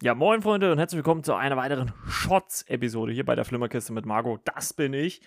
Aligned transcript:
Ja, 0.00 0.14
moin 0.14 0.42
Freunde 0.42 0.70
und 0.70 0.78
herzlich 0.78 0.98
willkommen 0.98 1.24
zu 1.24 1.34
einer 1.34 1.56
weiteren 1.56 1.92
Shots-Episode 2.06 3.10
hier 3.10 3.24
bei 3.24 3.34
der 3.34 3.44
Flimmerkiste 3.44 3.92
mit 3.92 4.06
Margot. 4.06 4.40
Das 4.44 4.72
bin 4.72 4.92
ich 4.92 5.22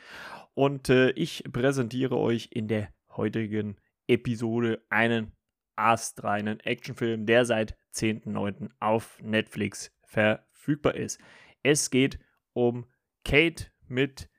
und 0.53 0.87
äh, 0.87 1.09
ich 1.09 1.43
präsentiere 1.51 2.17
euch 2.17 2.47
in 2.53 2.69
der 2.69 2.87
heutigen 3.09 3.75
Episode 4.07 4.81
einen 4.87 5.33
astreinen 5.75 6.61
Actionfilm, 6.61 7.25
der 7.25 7.43
seit 7.43 7.75
10.9. 7.95 8.69
auf 8.79 9.19
Netflix 9.21 9.91
verfügbar 10.05 10.95
ist. 10.95 11.19
Es 11.63 11.89
geht 11.89 12.17
um 12.53 12.85
Kate 13.25 13.65
mit 13.89 14.29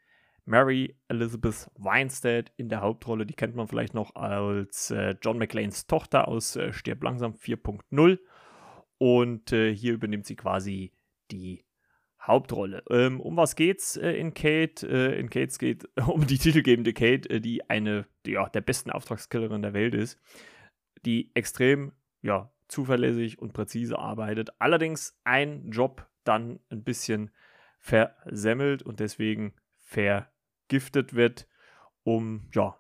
Mary 0.47 0.97
Elizabeth 1.09 1.71
Weinstead 1.75 2.51
in 2.57 2.71
der 2.71 2.81
Hauptrolle. 2.81 3.27
Die 3.27 3.35
kennt 3.35 3.55
man 3.55 3.69
vielleicht 3.69 3.93
noch 3.93 4.15
als 4.15 4.91
äh, 4.93 5.15
John 5.21 5.37
McClanes 5.37 5.87
Tochter 5.87 6.27
aus 6.27 6.57
äh, 6.57 6.73
Stirb 6.73 7.03
langsam 7.03 7.35
4.0 7.35 8.19
und 9.03 9.51
äh, 9.51 9.75
hier 9.75 9.95
übernimmt 9.95 10.27
sie 10.27 10.37
quasi 10.37 10.93
die 11.33 11.65
Hauptrolle. 12.21 12.85
Ähm, 12.89 13.21
um 13.21 13.37
was 13.37 13.57
geht's 13.57 13.97
äh, 13.97 14.13
in 14.13 14.33
Kate? 14.33 14.87
Äh, 14.87 15.19
in 15.19 15.29
Kates 15.29 15.59
geht 15.59 15.89
um 16.07 16.25
die 16.25 16.39
titelgebende 16.39 16.93
Kate, 16.93 17.29
äh, 17.29 17.41
die 17.41 17.69
eine 17.69 18.07
ja, 18.25 18.49
der 18.49 18.61
besten 18.61 18.93
Auftragskillerin 18.93 19.61
der 19.61 19.75
Welt 19.75 19.97
ist, 19.97 20.21
die 21.05 21.33
extrem 21.35 21.91
ja, 22.21 22.53
zuverlässig 22.69 23.41
und 23.41 23.55
präzise 23.55 23.99
arbeitet. 23.99 24.51
Allerdings 24.61 25.19
ein 25.25 25.69
Job 25.73 26.09
dann 26.23 26.61
ein 26.71 26.85
bisschen 26.85 27.33
versemmelt 27.81 28.85
und 28.85 29.01
deswegen 29.01 29.53
vergiftet 29.81 31.15
wird, 31.15 31.49
um 32.05 32.49
ja, 32.55 32.79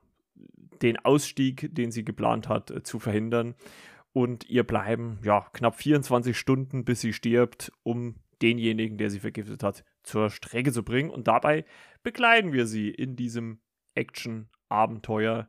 den 0.82 0.98
Ausstieg, 0.98 1.74
den 1.74 1.90
sie 1.90 2.04
geplant 2.04 2.48
hat, 2.48 2.70
äh, 2.70 2.84
zu 2.84 3.00
verhindern 3.00 3.56
und 4.12 4.48
ihr 4.48 4.64
bleiben 4.64 5.18
ja 5.24 5.46
knapp 5.52 5.76
24 5.76 6.36
Stunden, 6.36 6.84
bis 6.84 7.00
sie 7.00 7.12
stirbt, 7.12 7.72
um 7.82 8.16
denjenigen, 8.42 8.98
der 8.98 9.10
sie 9.10 9.20
vergiftet 9.20 9.62
hat, 9.62 9.84
zur 10.02 10.30
Strecke 10.30 10.72
zu 10.72 10.82
bringen. 10.82 11.10
Und 11.10 11.28
dabei 11.28 11.64
begleiten 12.02 12.52
wir 12.52 12.66
sie 12.66 12.90
in 12.90 13.16
diesem 13.16 13.60
Action-Abenteuer, 13.94 15.48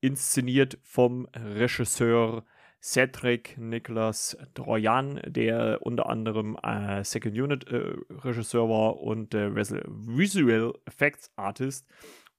inszeniert 0.00 0.78
vom 0.82 1.28
Regisseur 1.34 2.44
Cedric 2.82 3.58
Nicolas 3.58 4.38
Droyan, 4.54 5.20
der 5.26 5.80
unter 5.82 6.08
anderem 6.08 6.56
äh, 6.62 7.04
Second 7.04 7.38
Unit 7.38 7.68
äh, 7.68 7.94
Regisseur 8.08 8.68
war 8.70 9.00
und 9.00 9.34
äh, 9.34 9.54
Visual 9.54 10.72
Effects 10.86 11.30
Artist 11.36 11.86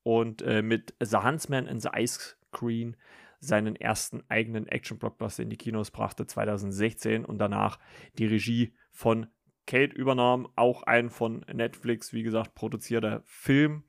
und 0.01 0.41
äh, 0.41 0.63
mit 0.63 0.95
The 0.99 1.17
Huntsman 1.17 1.67
and 1.67 1.83
the 1.83 1.89
Ice 1.93 2.35
Queen 2.51 2.97
seinen 3.41 3.75
ersten 3.75 4.23
eigenen 4.29 4.67
Action-Blockbuster 4.67 5.43
in 5.43 5.49
die 5.49 5.57
Kinos 5.57 5.91
brachte 5.91 6.25
2016 6.27 7.25
und 7.25 7.39
danach 7.39 7.79
die 8.17 8.27
Regie 8.27 8.73
von 8.91 9.27
Kate 9.65 9.95
übernahm. 9.95 10.47
Auch 10.55 10.83
ein 10.83 11.09
von 11.09 11.43
Netflix, 11.51 12.13
wie 12.13 12.23
gesagt, 12.23 12.53
produzierter 12.55 13.23
Film. 13.25 13.83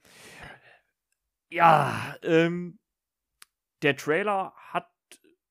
Ja, 1.51 2.17
ähm, 2.23 2.79
der 3.83 3.97
Trailer 3.97 4.55
hat 4.57 4.89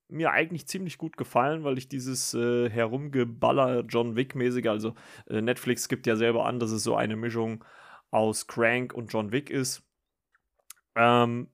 mir 0.07 0.31
eigentlich 0.31 0.67
ziemlich 0.67 0.97
gut 0.97 1.15
gefallen, 1.15 1.63
weil 1.63 1.77
ich 1.77 1.87
dieses 1.87 2.33
äh, 2.33 2.69
Herumgeballer 2.69 3.81
John 3.81 4.15
Wick-mäßige, 4.15 4.67
also 4.67 4.95
äh, 5.27 5.41
Netflix 5.41 5.87
gibt 5.87 6.07
ja 6.07 6.15
selber 6.15 6.45
an, 6.45 6.59
dass 6.59 6.71
es 6.71 6.83
so 6.83 6.95
eine 6.95 7.15
Mischung 7.15 7.63
aus 8.09 8.47
Crank 8.47 8.93
und 8.93 9.13
John 9.13 9.31
Wick 9.31 9.49
ist. 9.49 9.83
Ähm, 10.95 11.49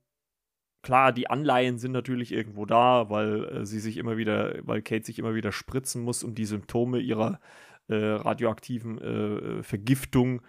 klar, 0.87 1.11
die 1.11 1.29
Anleihen 1.29 1.79
sind 1.79 1.91
natürlich 1.91 2.31
irgendwo 2.31 2.65
da, 2.65 3.09
weil 3.09 3.43
äh, 3.43 3.65
sie 3.65 3.81
sich 3.81 3.97
immer 3.97 4.15
wieder, 4.15 4.55
weil 4.61 4.81
Kate 4.81 5.05
sich 5.05 5.19
immer 5.19 5.35
wieder 5.35 5.51
spritzen 5.51 6.01
muss, 6.01 6.23
um 6.23 6.33
die 6.33 6.45
Symptome 6.45 6.99
ihrer 6.99 7.41
äh, 7.89 7.95
radioaktiven 7.95 8.97
äh, 8.97 9.63
Vergiftung 9.63 10.41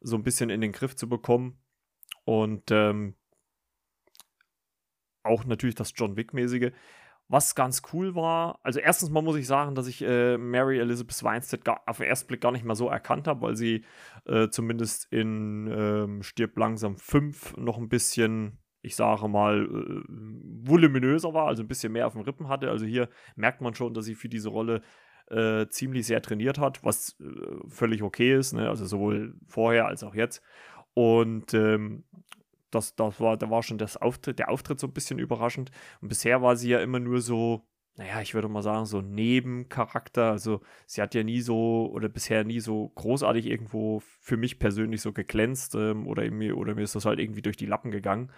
so 0.00 0.16
ein 0.16 0.24
bisschen 0.24 0.50
in 0.50 0.60
den 0.60 0.72
Griff 0.72 0.96
zu 0.96 1.08
bekommen. 1.08 1.60
Und 2.24 2.72
ähm, 2.72 3.14
auch 5.22 5.44
natürlich 5.44 5.76
das 5.76 5.92
John 5.94 6.16
Wick-mäßige. 6.16 6.72
Was 7.28 7.54
ganz 7.54 7.82
cool 7.92 8.16
war, 8.16 8.58
also 8.64 8.80
erstens 8.80 9.10
mal 9.10 9.22
muss 9.22 9.36
ich 9.36 9.46
sagen, 9.46 9.76
dass 9.76 9.86
ich 9.86 10.02
äh, 10.02 10.36
Mary 10.36 10.80
Elizabeth 10.80 11.22
Weinstead 11.22 11.64
gar, 11.64 11.82
auf 11.86 11.98
den 11.98 12.06
ersten 12.06 12.26
Blick 12.26 12.40
gar 12.40 12.50
nicht 12.50 12.64
mal 12.64 12.74
so 12.74 12.88
erkannt 12.88 13.28
habe, 13.28 13.42
weil 13.42 13.54
sie 13.54 13.84
äh, 14.26 14.48
zumindest 14.48 15.06
in 15.12 15.68
ähm, 15.68 16.22
Stirb 16.24 16.58
langsam 16.58 16.96
5 16.96 17.56
noch 17.58 17.78
ein 17.78 17.88
bisschen 17.88 18.58
ich 18.84 18.96
sage 18.96 19.26
mal, 19.28 19.64
äh, 19.64 20.02
voluminöser 20.08 21.34
war, 21.34 21.46
also 21.46 21.62
ein 21.62 21.68
bisschen 21.68 21.92
mehr 21.92 22.06
auf 22.06 22.12
den 22.12 22.22
Rippen 22.22 22.48
hatte. 22.48 22.70
Also 22.70 22.84
hier 22.84 23.08
merkt 23.34 23.60
man 23.60 23.74
schon, 23.74 23.94
dass 23.94 24.04
sie 24.04 24.14
für 24.14 24.28
diese 24.28 24.50
Rolle 24.50 24.82
äh, 25.30 25.66
ziemlich 25.68 26.06
sehr 26.06 26.20
trainiert 26.22 26.58
hat, 26.58 26.84
was 26.84 27.16
äh, 27.20 27.24
völlig 27.68 28.02
okay 28.02 28.34
ist, 28.36 28.52
ne? 28.52 28.68
also 28.68 28.84
sowohl 28.84 29.34
vorher 29.46 29.86
als 29.86 30.04
auch 30.04 30.14
jetzt. 30.14 30.42
Und 30.92 31.54
ähm, 31.54 32.04
das, 32.70 32.94
das 32.94 33.20
war, 33.20 33.36
da 33.36 33.50
war 33.50 33.62
schon 33.62 33.78
das 33.78 33.96
Auftritt, 33.96 34.38
der 34.38 34.50
Auftritt 34.50 34.80
so 34.80 34.86
ein 34.86 34.92
bisschen 34.92 35.18
überraschend. 35.18 35.70
Und 36.00 36.08
bisher 36.08 36.42
war 36.42 36.56
sie 36.56 36.70
ja 36.70 36.80
immer 36.80 37.00
nur 37.00 37.20
so 37.20 37.66
naja, 37.96 38.20
ich 38.20 38.34
würde 38.34 38.48
mal 38.48 38.62
sagen, 38.62 38.86
so 38.86 39.00
Nebencharakter. 39.00 40.30
Also 40.30 40.60
sie 40.86 41.00
hat 41.00 41.14
ja 41.14 41.22
nie 41.22 41.40
so 41.40 41.90
oder 41.92 42.08
bisher 42.08 42.44
nie 42.44 42.60
so 42.60 42.88
großartig 42.96 43.46
irgendwo 43.46 44.02
für 44.20 44.36
mich 44.36 44.58
persönlich 44.58 45.00
so 45.00 45.12
geglänzt 45.12 45.74
ähm, 45.76 46.06
oder, 46.08 46.28
mir, 46.30 46.56
oder 46.58 46.74
mir 46.74 46.82
ist 46.82 46.96
das 46.96 47.04
halt 47.04 47.20
irgendwie 47.20 47.42
durch 47.42 47.56
die 47.56 47.66
Lappen 47.66 47.92
gegangen. 47.92 48.32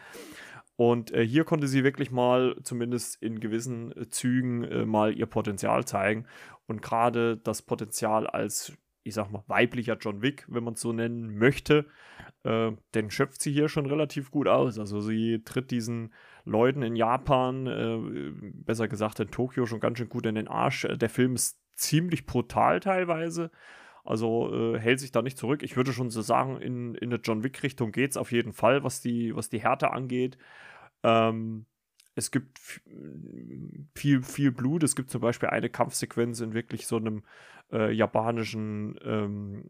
Und 0.77 1.11
äh, 1.13 1.27
hier 1.27 1.45
konnte 1.45 1.69
sie 1.69 1.85
wirklich 1.85 2.11
mal, 2.11 2.57
zumindest 2.63 3.23
in 3.23 3.41
gewissen 3.41 3.93
äh, 3.93 4.09
Zügen, 4.11 4.63
äh, 4.65 4.85
mal 4.85 5.17
ihr 5.17 5.27
Potenzial 5.27 5.87
zeigen. 5.87 6.27
Und 6.67 6.83
gerade 6.83 7.39
das 7.39 7.63
Potenzial 7.63 8.27
als, 8.27 8.77
ich 9.05 9.15
sag 9.15 9.31
mal, 9.31 9.43
weiblicher 9.47 9.97
John 9.99 10.21
Wick, 10.21 10.45
wenn 10.49 10.65
man 10.65 10.75
es 10.75 10.81
so 10.81 10.93
nennen 10.93 11.39
möchte, 11.39 11.87
äh, 12.45 12.73
den 12.95 13.11
schöpft 13.11 13.41
sie 13.41 13.53
hier 13.53 13.71
schon 13.71 13.87
relativ 13.87 14.31
gut 14.31 14.49
aus. 14.49 14.79
Also 14.79 15.01
sie 15.01 15.43
tritt 15.45 15.71
diesen 15.71 16.13
Leuten 16.47 16.83
in 16.83 16.97
Japan, 16.97 17.67
äh, 17.67 18.33
besser 18.65 18.89
gesagt 18.89 19.21
in 19.21 19.31
Tokio, 19.31 19.67
schon 19.67 19.81
ganz 19.81 19.99
schön 19.99 20.09
gut 20.09 20.27
in 20.27 20.37
den 20.37 20.49
Arsch. 20.49 20.87
Der 20.91 21.11
Film 21.11 21.35
ist 21.35 21.59
ziemlich 21.75 22.25
brutal 22.25 22.81
teilweise. 22.81 23.51
Also 24.05 24.75
äh, 24.75 24.79
hält 24.79 25.01
sich 25.01 25.11
da 25.11 25.21
nicht 25.21 25.37
zurück. 25.37 25.65
Ich 25.65 25.77
würde 25.77 25.93
schon 25.93 26.11
so 26.11 26.23
sagen, 26.23 26.61
in, 26.61 26.95
in 26.95 27.13
eine 27.13 27.21
John 27.23 27.43
Wick-Richtung 27.43 27.91
geht 27.91 28.13
es 28.13 28.17
auf 28.17 28.31
jeden 28.31 28.53
Fall, 28.53 28.85
was 28.85 29.01
die, 29.01 29.35
was 29.35 29.49
die 29.49 29.61
Härte 29.61 29.91
angeht. 29.91 30.39
Ähm, 31.03 31.67
es 32.17 32.31
gibt 32.31 32.59
viel, 33.95 34.23
viel 34.23 34.51
Blut. 34.51 34.83
Es 34.83 34.97
gibt 34.97 35.11
zum 35.11 35.21
Beispiel 35.21 35.51
eine 35.51 35.69
Kampfsequenz 35.69 36.41
in 36.41 36.55
wirklich 36.55 36.87
so 36.87 36.97
einem 36.97 37.23
äh, 37.71 37.93
japanischen 37.93 38.99
ähm, 39.05 39.65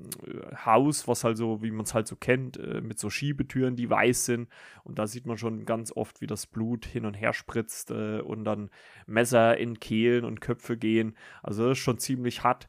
Haus, 0.64 1.08
was 1.08 1.24
halt 1.24 1.36
so, 1.36 1.60
wie 1.62 1.72
man 1.72 1.84
es 1.84 1.92
halt 1.92 2.06
so 2.06 2.14
kennt, 2.14 2.56
äh, 2.56 2.80
mit 2.80 3.00
so 3.00 3.10
Schiebetüren, 3.10 3.74
die 3.74 3.90
weiß 3.90 4.26
sind. 4.26 4.48
Und 4.84 5.00
da 5.00 5.08
sieht 5.08 5.26
man 5.26 5.38
schon 5.38 5.64
ganz 5.64 5.90
oft, 5.90 6.20
wie 6.20 6.28
das 6.28 6.46
Blut 6.46 6.86
hin 6.86 7.04
und 7.04 7.14
her 7.14 7.32
spritzt 7.32 7.90
äh, 7.90 8.20
und 8.20 8.44
dann 8.44 8.70
Messer 9.06 9.56
in 9.56 9.80
Kehlen 9.80 10.24
und 10.24 10.40
Köpfe 10.40 10.76
gehen. 10.76 11.16
Also 11.42 11.64
das 11.64 11.78
ist 11.78 11.82
schon 11.84 11.98
ziemlich 11.98 12.44
hart. 12.44 12.68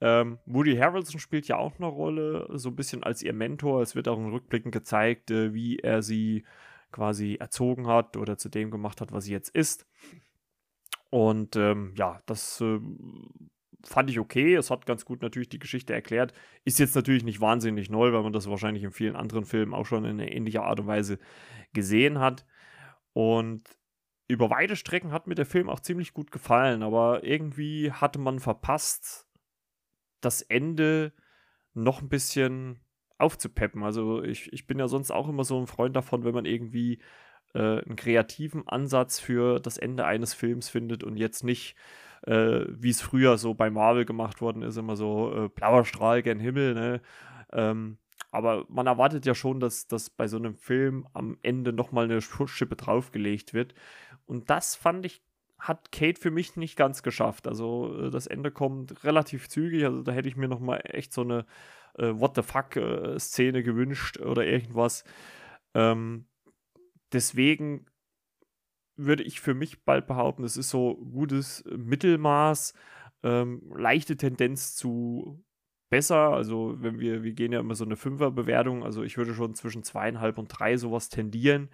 Ähm, 0.00 0.38
Woody 0.46 0.76
Harrelson 0.76 1.18
spielt 1.18 1.48
ja 1.48 1.56
auch 1.56 1.76
eine 1.78 1.86
Rolle, 1.86 2.46
so 2.52 2.68
ein 2.68 2.76
bisschen 2.76 3.02
als 3.02 3.24
ihr 3.24 3.32
Mentor. 3.32 3.82
Es 3.82 3.96
wird 3.96 4.06
auch 4.06 4.18
in 4.18 4.30
Rückblicken 4.30 4.70
gezeigt, 4.70 5.32
äh, 5.32 5.52
wie 5.52 5.80
er 5.80 6.00
sie 6.00 6.44
quasi 6.90 7.36
erzogen 7.36 7.86
hat 7.86 8.16
oder 8.16 8.38
zu 8.38 8.48
dem 8.48 8.70
gemacht 8.70 9.00
hat, 9.00 9.12
was 9.12 9.24
sie 9.24 9.32
jetzt 9.32 9.50
ist. 9.50 9.86
Und 11.10 11.56
ähm, 11.56 11.92
ja, 11.96 12.20
das 12.26 12.60
äh, 12.60 12.78
fand 13.84 14.10
ich 14.10 14.18
okay. 14.18 14.54
Es 14.54 14.70
hat 14.70 14.86
ganz 14.86 15.04
gut 15.04 15.22
natürlich 15.22 15.48
die 15.48 15.58
Geschichte 15.58 15.92
erklärt. 15.92 16.32
Ist 16.64 16.78
jetzt 16.78 16.94
natürlich 16.94 17.24
nicht 17.24 17.40
wahnsinnig 17.40 17.90
neu, 17.90 18.12
weil 18.12 18.22
man 18.22 18.32
das 18.32 18.48
wahrscheinlich 18.48 18.84
in 18.84 18.92
vielen 18.92 19.16
anderen 19.16 19.44
Filmen 19.44 19.74
auch 19.74 19.86
schon 19.86 20.04
in 20.04 20.18
ähnlicher 20.20 20.64
Art 20.64 20.80
und 20.80 20.86
Weise 20.86 21.18
gesehen 21.72 22.18
hat. 22.18 22.46
Und 23.12 23.68
über 24.28 24.50
weite 24.50 24.76
Strecken 24.76 25.12
hat 25.12 25.26
mir 25.26 25.34
der 25.34 25.46
Film 25.46 25.68
auch 25.68 25.80
ziemlich 25.80 26.12
gut 26.12 26.30
gefallen, 26.30 26.84
aber 26.84 27.24
irgendwie 27.24 27.90
hatte 27.90 28.20
man 28.20 28.38
verpasst, 28.38 29.26
das 30.20 30.42
Ende 30.42 31.12
noch 31.74 32.00
ein 32.00 32.08
bisschen 32.08 32.80
aufzupeppen. 33.20 33.82
Also 33.82 34.22
ich, 34.22 34.52
ich 34.52 34.66
bin 34.66 34.78
ja 34.78 34.88
sonst 34.88 35.10
auch 35.10 35.28
immer 35.28 35.44
so 35.44 35.58
ein 35.60 35.66
Freund 35.66 35.96
davon, 35.96 36.24
wenn 36.24 36.34
man 36.34 36.44
irgendwie 36.44 36.98
äh, 37.54 37.82
einen 37.82 37.96
kreativen 37.96 38.66
Ansatz 38.68 39.20
für 39.20 39.60
das 39.60 39.78
Ende 39.78 40.04
eines 40.04 40.34
Films 40.34 40.68
findet 40.68 41.04
und 41.04 41.16
jetzt 41.16 41.44
nicht, 41.44 41.76
äh, 42.26 42.64
wie 42.68 42.90
es 42.90 43.02
früher 43.02 43.38
so 43.38 43.54
bei 43.54 43.70
Marvel 43.70 44.04
gemacht 44.04 44.40
worden 44.40 44.62
ist, 44.62 44.76
immer 44.76 44.96
so 44.96 45.32
äh, 45.34 45.48
blauer 45.48 45.84
Strahl 45.84 46.22
gen 46.22 46.40
Himmel, 46.40 46.74
ne? 46.74 47.00
Ähm, 47.52 47.98
aber 48.32 48.64
man 48.68 48.86
erwartet 48.86 49.26
ja 49.26 49.34
schon, 49.34 49.58
dass, 49.58 49.88
dass 49.88 50.08
bei 50.08 50.28
so 50.28 50.36
einem 50.36 50.54
Film 50.54 51.06
am 51.14 51.38
Ende 51.42 51.72
nochmal 51.72 52.04
eine 52.04 52.20
Schippe 52.20 52.76
draufgelegt 52.76 53.54
wird. 53.54 53.74
Und 54.26 54.50
das 54.50 54.76
fand 54.76 55.04
ich, 55.04 55.20
hat 55.58 55.90
Kate 55.90 56.20
für 56.20 56.30
mich 56.30 56.56
nicht 56.56 56.76
ganz 56.76 57.02
geschafft. 57.02 57.48
Also 57.48 58.06
äh, 58.06 58.10
das 58.10 58.28
Ende 58.28 58.52
kommt 58.52 59.02
relativ 59.04 59.48
zügig. 59.48 59.84
Also 59.84 60.02
da 60.02 60.12
hätte 60.12 60.28
ich 60.28 60.36
mir 60.36 60.48
nochmal 60.48 60.80
echt 60.84 61.12
so 61.12 61.22
eine 61.22 61.44
äh, 61.98 62.12
What 62.14 62.36
the 62.36 62.42
fuck-Szene 62.42 63.58
äh, 63.58 63.62
gewünscht 63.62 64.18
oder 64.18 64.46
irgendwas. 64.46 65.04
Ähm, 65.74 66.26
deswegen 67.12 67.86
würde 68.96 69.22
ich 69.22 69.40
für 69.40 69.54
mich 69.54 69.84
bald 69.84 70.06
behaupten, 70.06 70.44
es 70.44 70.56
ist 70.56 70.70
so 70.70 70.96
gutes 70.96 71.64
Mittelmaß, 71.74 72.74
ähm, 73.22 73.72
leichte 73.74 74.16
Tendenz 74.16 74.76
zu 74.76 75.42
besser. 75.90 76.30
Also, 76.30 76.76
wenn 76.78 76.98
wir, 77.00 77.22
wir 77.22 77.32
gehen 77.32 77.52
ja 77.52 77.60
immer 77.60 77.74
so 77.74 77.84
eine 77.84 77.96
Fünfer-Bewertung, 77.96 78.84
also 78.84 79.02
ich 79.02 79.18
würde 79.18 79.34
schon 79.34 79.54
zwischen 79.54 79.82
zweieinhalb 79.82 80.38
und 80.38 80.48
drei 80.48 80.76
sowas 80.76 81.08
tendieren. 81.08 81.68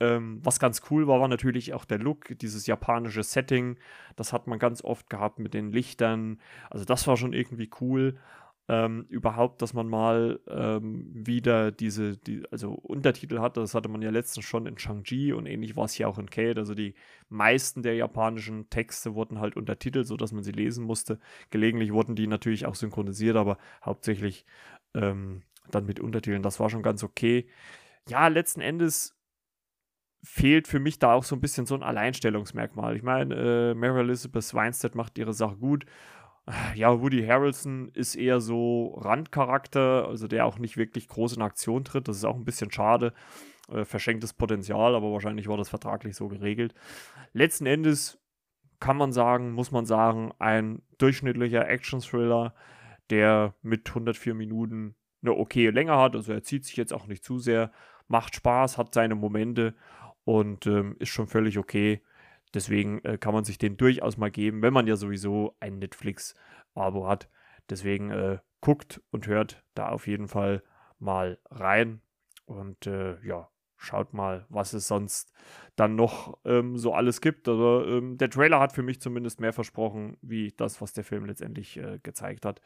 Ähm, 0.00 0.40
was 0.42 0.60
ganz 0.60 0.82
cool 0.90 1.06
war, 1.06 1.20
war 1.20 1.28
natürlich 1.28 1.72
auch 1.72 1.84
der 1.84 1.98
Look, 1.98 2.38
dieses 2.38 2.66
japanische 2.66 3.22
Setting. 3.22 3.78
Das 4.16 4.32
hat 4.32 4.46
man 4.46 4.58
ganz 4.58 4.82
oft 4.84 5.08
gehabt 5.08 5.38
mit 5.38 5.54
den 5.54 5.72
Lichtern. 5.72 6.40
Also, 6.70 6.84
das 6.84 7.06
war 7.06 7.16
schon 7.16 7.32
irgendwie 7.32 7.70
cool 7.80 8.18
ähm, 8.68 9.04
überhaupt, 9.08 9.60
dass 9.60 9.74
man 9.74 9.88
mal 9.88 10.40
ähm, 10.48 11.10
wieder 11.12 11.70
diese, 11.70 12.16
die, 12.16 12.42
also 12.50 12.72
Untertitel 12.72 13.40
hatte. 13.40 13.60
Das 13.60 13.74
hatte 13.74 13.90
man 13.90 14.00
ja 14.00 14.10
letztens 14.10 14.46
schon 14.46 14.66
in 14.66 14.78
Shang-Chi 14.78 15.34
und 15.34 15.46
ähnlich 15.46 15.76
war 15.76 15.84
es 15.84 15.92
hier 15.92 16.08
auch 16.08 16.18
in 16.18 16.30
Kate. 16.30 16.58
Also 16.58 16.74
die 16.74 16.94
meisten 17.28 17.82
der 17.82 17.94
japanischen 17.94 18.70
Texte 18.70 19.14
wurden 19.14 19.38
halt 19.38 19.56
untertitelt, 19.56 20.06
sodass 20.06 20.32
man 20.32 20.42
sie 20.42 20.52
lesen 20.52 20.84
musste. 20.84 21.18
Gelegentlich 21.50 21.92
wurden 21.92 22.16
die 22.16 22.26
natürlich 22.26 22.64
auch 22.64 22.74
synchronisiert, 22.74 23.36
aber 23.36 23.58
hauptsächlich 23.84 24.46
ähm, 24.94 25.42
dann 25.70 25.84
mit 25.84 26.00
Untertiteln. 26.00 26.42
Das 26.42 26.58
war 26.58 26.70
schon 26.70 26.82
ganz 26.82 27.04
okay. 27.04 27.46
Ja, 28.08 28.28
letzten 28.28 28.62
Endes 28.62 29.14
fehlt 30.22 30.68
für 30.68 30.78
mich 30.78 30.98
da 30.98 31.12
auch 31.12 31.24
so 31.24 31.36
ein 31.36 31.40
bisschen 31.42 31.66
so 31.66 31.74
ein 31.74 31.82
Alleinstellungsmerkmal. 31.82 32.96
Ich 32.96 33.02
meine, 33.02 33.34
äh, 33.34 33.74
Mary 33.74 34.00
Elizabeth 34.00 34.54
Weinstead 34.54 34.94
macht 34.94 35.18
ihre 35.18 35.34
Sache 35.34 35.56
gut 35.56 35.84
ja, 36.74 37.00
Woody 37.00 37.26
Harrelson 37.26 37.90
ist 37.94 38.16
eher 38.16 38.40
so 38.40 38.94
Randcharakter, 38.98 40.06
also 40.08 40.28
der 40.28 40.46
auch 40.46 40.58
nicht 40.58 40.76
wirklich 40.76 41.08
groß 41.08 41.36
in 41.36 41.42
Aktion 41.42 41.84
tritt. 41.84 42.08
Das 42.08 42.16
ist 42.16 42.24
auch 42.24 42.36
ein 42.36 42.44
bisschen 42.44 42.70
schade. 42.70 43.12
Äh, 43.72 43.84
verschenktes 43.84 44.34
Potenzial, 44.34 44.94
aber 44.94 45.12
wahrscheinlich 45.12 45.48
war 45.48 45.56
das 45.56 45.70
vertraglich 45.70 46.16
so 46.16 46.28
geregelt. 46.28 46.74
Letzten 47.32 47.66
Endes 47.66 48.18
kann 48.78 48.96
man 48.98 49.12
sagen, 49.12 49.52
muss 49.52 49.70
man 49.70 49.86
sagen, 49.86 50.32
ein 50.38 50.82
durchschnittlicher 50.98 51.66
Action-Thriller, 51.66 52.54
der 53.08 53.54
mit 53.62 53.88
104 53.88 54.34
Minuten 54.34 54.94
eine 55.22 55.32
okay 55.32 55.70
Länge 55.70 55.96
hat. 55.96 56.14
Also 56.14 56.32
er 56.32 56.42
zieht 56.42 56.66
sich 56.66 56.76
jetzt 56.76 56.92
auch 56.92 57.06
nicht 57.06 57.24
zu 57.24 57.38
sehr, 57.38 57.72
macht 58.08 58.34
Spaß, 58.34 58.76
hat 58.76 58.92
seine 58.92 59.14
Momente 59.14 59.74
und 60.24 60.66
ähm, 60.66 60.96
ist 60.98 61.08
schon 61.08 61.26
völlig 61.26 61.58
okay. 61.58 62.02
Deswegen 62.54 63.04
äh, 63.04 63.18
kann 63.18 63.34
man 63.34 63.44
sich 63.44 63.58
den 63.58 63.76
durchaus 63.76 64.16
mal 64.16 64.30
geben, 64.30 64.62
wenn 64.62 64.72
man 64.72 64.86
ja 64.86 64.96
sowieso 64.96 65.56
ein 65.60 65.78
Netflix-Abo 65.78 67.06
hat. 67.06 67.28
Deswegen 67.68 68.10
äh, 68.10 68.38
guckt 68.60 69.02
und 69.10 69.26
hört 69.26 69.62
da 69.74 69.88
auf 69.88 70.06
jeden 70.06 70.28
Fall 70.28 70.62
mal 70.98 71.38
rein. 71.50 72.00
Und 72.46 72.86
äh, 72.86 73.20
ja, 73.26 73.48
schaut 73.76 74.14
mal, 74.14 74.46
was 74.48 74.72
es 74.72 74.88
sonst 74.88 75.32
dann 75.76 75.96
noch 75.96 76.38
ähm, 76.44 76.76
so 76.78 76.94
alles 76.94 77.20
gibt. 77.20 77.48
Also 77.48 77.84
ähm, 77.84 78.16
der 78.18 78.30
Trailer 78.30 78.60
hat 78.60 78.72
für 78.72 78.82
mich 78.82 79.00
zumindest 79.00 79.40
mehr 79.40 79.52
versprochen, 79.52 80.16
wie 80.22 80.52
das, 80.56 80.80
was 80.80 80.92
der 80.92 81.04
Film 81.04 81.26
letztendlich 81.26 81.76
äh, 81.76 81.98
gezeigt 82.02 82.44
hat. 82.46 82.60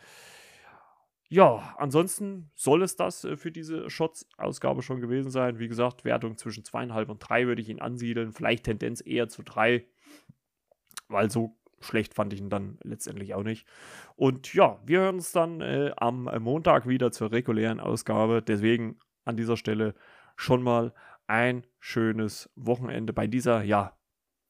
Ja, 1.31 1.75
ansonsten 1.77 2.51
soll 2.55 2.83
es 2.83 2.97
das 2.97 3.25
äh, 3.25 3.37
für 3.37 3.53
diese 3.53 3.91
Shots-Ausgabe 3.91 4.83
schon 4.83 5.01
gewesen 5.01 5.31
sein. 5.31 5.59
Wie 5.59 5.69
gesagt, 5.69 6.05
Wertung 6.05 6.39
zwischen 6.39 6.65
zweieinhalb 6.65 7.11
und 7.11 7.19
drei 7.19 7.47
würde 7.47 7.61
ich 7.61 7.69
ihn 7.69 7.81
ansiedeln. 7.81 8.33
Vielleicht 8.33 8.65
Tendenz 8.65 9.03
eher 9.05 9.29
zu 9.29 9.43
drei, 9.43 9.87
weil 11.09 11.31
so 11.31 11.57
schlecht 11.81 12.15
fand 12.15 12.33
ich 12.33 12.41
ihn 12.41 12.51
dann 12.51 12.79
letztendlich 12.83 13.35
auch 13.35 13.43
nicht. 13.43 13.67
Und 14.17 14.55
ja, 14.55 14.81
wir 14.87 15.01
hören 15.01 15.17
uns 15.17 15.33
dann 15.33 15.61
äh, 15.61 15.93
am 15.97 16.25
Montag 16.41 16.89
wieder 16.89 17.13
zur 17.13 17.31
regulären 17.31 17.79
Ausgabe. 17.79 18.43
Deswegen 18.43 18.99
an 19.25 19.37
dieser 19.37 19.59
Stelle 19.59 19.95
schon 20.35 20.63
mal 20.63 20.95
ein 21.27 21.67
schönes 21.79 22.51
Wochenende 22.57 23.13
bei 23.13 23.27
dieser, 23.27 23.63
ja, 23.63 23.99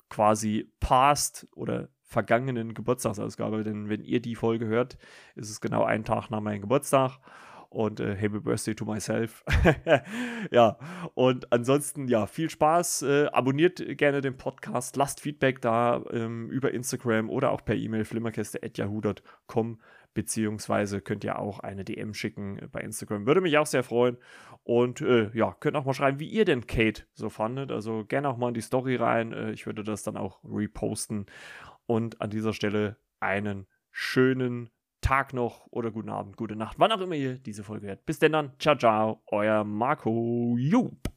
quasi 0.09 0.73
Past 0.81 1.49
oder 1.55 1.89
vergangenen 2.09 2.75
Geburtstagsausgabe, 2.75 3.63
denn 3.63 3.89
wenn 3.89 4.03
ihr 4.03 4.21
die 4.21 4.35
Folge 4.35 4.67
hört, 4.67 4.97
ist 5.37 5.51
es 5.51 5.61
genau 5.61 5.85
ein 5.85 6.05
Tag 6.05 6.31
nach 6.31 6.41
meinem 6.41 6.63
Geburtstag 6.63 7.19
und 7.69 8.01
äh, 8.01 8.17
Happy 8.17 8.41
Birthday 8.41 8.75
to 8.75 8.87
myself. 8.87 9.45
ja, 10.51 10.79
und 11.15 11.53
ansonsten, 11.53 12.09
ja, 12.09 12.27
viel 12.27 12.49
Spaß. 12.49 13.03
Äh, 13.03 13.27
abonniert 13.27 13.83
gerne 13.99 14.23
den 14.23 14.39
Podcast, 14.39 14.97
lasst 14.97 15.21
Feedback 15.21 15.61
da 15.61 16.03
ähm, 16.11 16.51
über 16.51 16.73
Instagram 16.73 17.29
oder 17.29 17.53
auch 17.53 17.63
per 17.63 17.77
E-Mail 17.77 18.07
flimmerkiste.yahoo.com 18.07 19.79
beziehungsweise 20.15 21.01
könnt 21.01 21.23
ihr 21.23 21.39
auch 21.39 21.61
eine 21.61 21.85
DM 21.85 22.13
schicken 22.15 22.59
bei 22.73 22.81
Instagram. 22.81 23.27
Würde 23.27 23.41
mich 23.41 23.57
auch 23.59 23.67
sehr 23.67 23.85
freuen. 23.85 24.17
Und 24.65 25.01
äh, 25.01 25.31
ja, 25.33 25.57
könnt 25.61 25.77
auch 25.77 25.85
mal 25.85 25.95
schreiben, 25.95 26.19
wie 26.19 26.29
ihr 26.29 26.45
denn 26.45 26.67
Kate 26.67 27.05
so 27.15 27.31
fandet. 27.31 27.71
Also 27.71 28.05
gerne 28.05 28.29
auch 28.29 28.37
mal 28.37 28.49
in 28.49 28.55
die 28.55 28.61
Story 28.61 28.97
rein. 28.97 29.33
Äh, 29.33 29.53
ich 29.53 29.67
würde 29.67 29.85
das 29.85 30.03
dann 30.03 30.17
auch 30.17 30.41
reposten. 30.45 31.27
Und 31.89 32.21
an 32.21 32.29
dieser 32.29 32.53
Stelle 32.53 32.99
einen 33.19 33.67
schönen 33.91 34.69
Tag 35.01 35.33
noch 35.33 35.67
oder 35.71 35.91
guten 35.91 36.11
Abend, 36.11 36.37
gute 36.37 36.55
Nacht, 36.55 36.79
wann 36.79 36.93
auch 36.93 37.01
immer 37.01 37.15
ihr 37.15 37.39
diese 37.39 37.65
Folge 37.65 37.87
hört. 37.87 38.05
Bis 38.05 38.19
denn 38.19 38.33
dann, 38.33 38.53
ciao, 38.59 38.77
ciao, 38.77 39.23
euer 39.29 39.65
Marco 39.65 40.57
Jupp. 40.59 41.09